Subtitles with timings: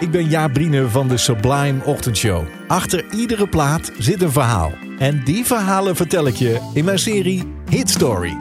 [0.00, 2.44] ik ben Jaap Brine van de Sublime Ochtendshow.
[2.66, 4.72] Achter iedere plaat zit een verhaal.
[4.98, 8.36] En die verhalen vertel ik je in mijn serie Hit Story.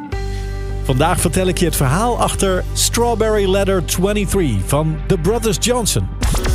[0.83, 6.07] Vandaag vertel ik je het verhaal achter Strawberry Letter 23 van The Brothers Johnson.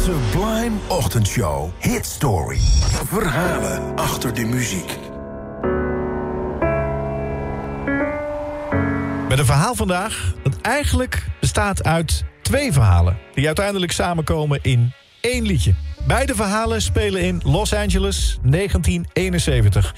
[0.03, 2.59] Sublime Ochtendshow Hit Story.
[3.07, 4.99] Verhalen achter de muziek.
[9.29, 13.17] Met een verhaal vandaag dat eigenlijk bestaat uit twee verhalen...
[13.35, 15.75] die uiteindelijk samenkomen in één liedje.
[16.07, 19.95] Beide verhalen spelen in Los Angeles 1971.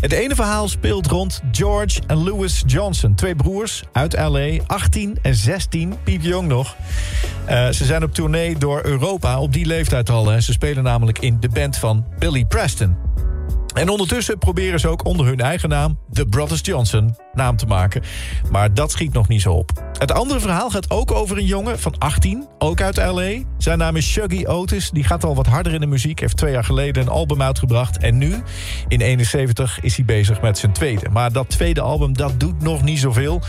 [0.00, 3.14] Het ene verhaal speelt rond George en Louis Johnson.
[3.14, 6.76] Twee broers uit L.A., 18 en 16, piepjong nog.
[7.48, 10.26] Uh, ze zijn op tournee door Europa op die leeftijd al.
[10.26, 10.40] Hè.
[10.40, 12.96] Ze spelen namelijk in de band van Billy Preston.
[13.74, 15.98] En ondertussen proberen ze ook onder hun eigen naam...
[16.12, 18.02] The Brothers Johnson naam te maken.
[18.50, 19.87] Maar dat schiet nog niet zo op.
[19.98, 23.42] Het andere verhaal gaat ook over een jongen van 18, ook uit L.A.
[23.58, 24.90] Zijn naam is Shuggy Otis.
[24.90, 26.20] Die gaat al wat harder in de muziek.
[26.20, 27.98] Heeft twee jaar geleden een album uitgebracht.
[27.98, 28.42] En nu,
[28.88, 31.08] in 71, is hij bezig met zijn tweede.
[31.10, 33.40] Maar dat tweede album, dat doet nog niet zoveel.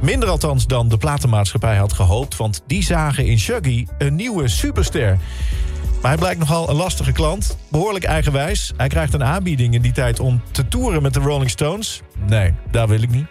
[0.00, 2.36] Minder althans dan de platenmaatschappij had gehoopt...
[2.36, 5.18] want die zagen in Shuggy een nieuwe superster...
[6.00, 7.58] Maar hij blijkt nogal een lastige klant.
[7.70, 8.72] Behoorlijk eigenwijs.
[8.76, 12.02] Hij krijgt een aanbieding in die tijd om te toeren met de Rolling Stones.
[12.26, 13.26] Nee, daar wil ik niet.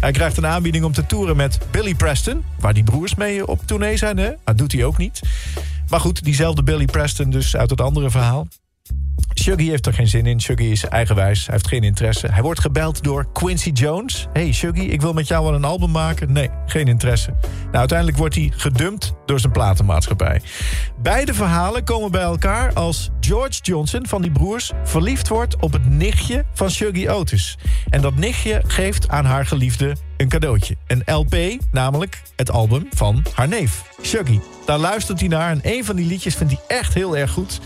[0.00, 2.44] Hij krijgt een aanbieding om te toeren met Billy Preston...
[2.58, 4.30] waar die broers mee op tournee zijn, hè?
[4.44, 5.20] Dat doet hij ook niet.
[5.88, 8.46] Maar goed, diezelfde Billy Preston dus uit het andere verhaal.
[9.46, 10.40] Shuggy heeft er geen zin in.
[10.40, 11.46] Shuggy is eigenwijs.
[11.46, 12.28] Hij heeft geen interesse.
[12.32, 14.26] Hij wordt gebeld door Quincy Jones.
[14.32, 16.32] Hey Shuggy, ik wil met jou wel een album maken.
[16.32, 17.34] Nee, geen interesse.
[17.64, 20.40] Nou, uiteindelijk wordt hij gedumpt door zijn platenmaatschappij.
[21.02, 24.72] Beide verhalen komen bij elkaar als George Johnson van die broers...
[24.84, 27.58] verliefd wordt op het nichtje van Shuggy Otis.
[27.88, 30.76] En dat nichtje geeft aan haar geliefde een cadeautje.
[30.86, 31.36] Een LP,
[31.70, 34.40] namelijk het album van haar neef, Shuggy.
[34.64, 37.60] Daar luistert hij naar en een van die liedjes vindt hij echt heel erg goed...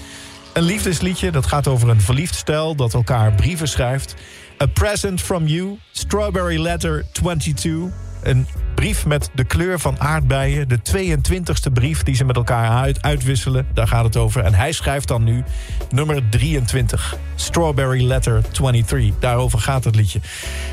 [0.52, 4.14] Een liefdesliedje dat gaat over een verliefd stel dat elkaar brieven schrijft.
[4.62, 8.09] A Present From You, Strawberry Letter 22.
[8.23, 10.69] Een brief met de kleur van aardbeien.
[10.69, 13.67] De 22e brief die ze met elkaar uitwisselen.
[13.75, 14.45] Daar gaat het over.
[14.45, 15.45] En hij schrijft dan nu
[15.91, 17.17] nummer 23.
[17.35, 19.19] Strawberry Letter 23.
[19.19, 20.20] Daarover gaat het liedje.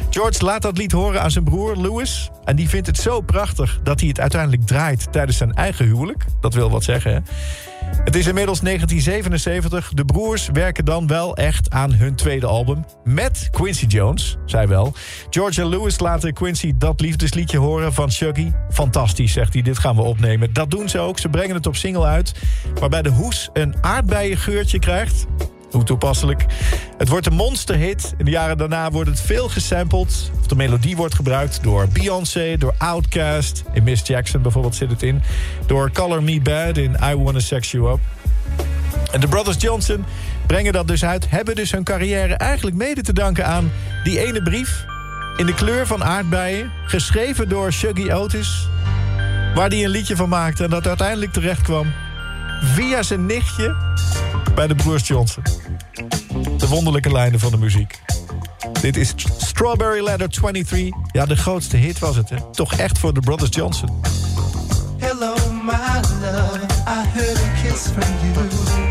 [0.10, 2.30] George laat dat lied horen aan zijn broer Louis.
[2.44, 6.26] En die vindt het zo prachtig dat hij het uiteindelijk draait tijdens zijn eigen huwelijk.
[6.40, 7.20] Dat wil wat zeggen, hè?
[8.04, 9.92] Het is inmiddels 1977.
[9.94, 12.86] De broers werken dan wel echt aan hun tweede album.
[13.04, 14.94] Met Quincy Jones, zij wel.
[15.30, 17.00] George en Lewis laten Quincy dat
[17.38, 18.52] liefdesliedje horen van Shuggy.
[18.70, 20.54] Fantastisch, zegt hij, dit gaan we opnemen.
[20.54, 22.34] Dat doen ze ook, ze brengen het op single uit.
[22.80, 25.26] Waarbij de hoes een aardbeiengeurtje krijgt.
[25.72, 26.46] Hoe toepasselijk.
[26.98, 28.14] Het wordt een monsterhit.
[28.18, 30.32] In de jaren daarna wordt het veel gesampled.
[30.40, 33.64] Of de melodie wordt gebruikt door Beyoncé, door Outkast.
[33.74, 35.22] In Miss Jackson bijvoorbeeld zit het in.
[35.66, 38.00] Door Color Me Bad in I Wanna Sex You Up.
[39.12, 40.06] En de Brothers Johnson
[40.48, 41.30] brengen dat dus uit.
[41.30, 43.72] Hebben dus hun carrière eigenlijk mede te danken aan
[44.04, 44.86] die ene brief...
[45.38, 48.68] in de kleur van aardbeien, geschreven door Shuggy Otis...
[49.56, 51.94] waar hij een liedje van maakte en dat uiteindelijk terecht kwam...
[52.62, 53.76] via zijn nichtje
[54.56, 55.44] bij de broers Johnson.
[56.58, 58.00] De wonderlijke lijnen van de muziek.
[58.82, 61.00] Dit is Strawberry Letter 23.
[61.12, 62.38] Ja, de grootste hit was het, hè?
[62.52, 64.02] Toch echt voor de Brothers Johnson.
[64.98, 66.60] Hello, my love.
[66.88, 68.87] I heard a kiss from you.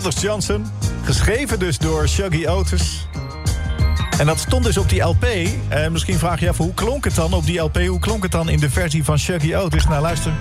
[0.00, 0.66] Brothers Johnson.
[1.04, 3.06] Geschreven dus door Shuggy Otis.
[4.18, 5.26] En dat stond dus op die LP.
[5.68, 7.76] En misschien vraag je je af, hoe klonk het dan op die LP?
[7.76, 9.84] Hoe klonk het dan in de versie van Shuggy Otis?
[9.84, 10.32] Nou, luister.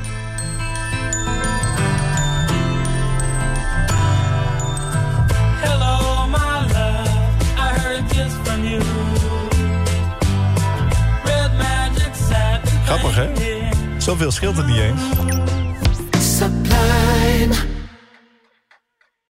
[12.85, 13.29] Grappig, hè?
[13.97, 15.01] Zoveel scheelt het niet eens.
[16.37, 17.78] Sublime.